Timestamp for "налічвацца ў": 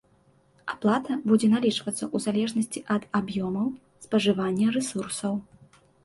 1.55-2.17